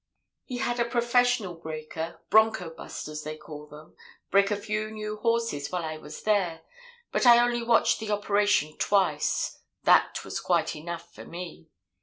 [0.45, 3.95] "He had a professional breaker 'bronco busters,' they call them
[4.31, 6.61] break a few new horses while I was there,
[7.11, 11.69] but I only watched the operation twice; that was quite enough for me.